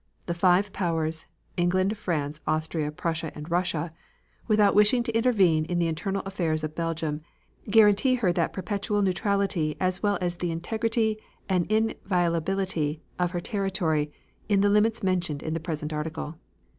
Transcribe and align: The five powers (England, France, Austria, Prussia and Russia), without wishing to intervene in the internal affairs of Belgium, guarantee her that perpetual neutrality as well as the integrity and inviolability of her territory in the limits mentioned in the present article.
The 0.25 0.33
five 0.33 0.73
powers 0.73 1.27
(England, 1.57 1.95
France, 1.95 2.41
Austria, 2.47 2.91
Prussia 2.91 3.31
and 3.35 3.51
Russia), 3.51 3.91
without 4.47 4.73
wishing 4.73 5.03
to 5.03 5.15
intervene 5.15 5.63
in 5.65 5.77
the 5.77 5.85
internal 5.85 6.23
affairs 6.25 6.63
of 6.63 6.73
Belgium, 6.73 7.21
guarantee 7.69 8.15
her 8.15 8.33
that 8.33 8.51
perpetual 8.51 9.03
neutrality 9.03 9.77
as 9.79 10.01
well 10.01 10.17
as 10.19 10.37
the 10.37 10.49
integrity 10.49 11.19
and 11.47 11.71
inviolability 11.71 13.03
of 13.19 13.29
her 13.29 13.39
territory 13.39 14.11
in 14.49 14.61
the 14.61 14.69
limits 14.69 15.03
mentioned 15.03 15.43
in 15.43 15.53
the 15.53 15.59
present 15.59 15.93
article. 15.93 16.33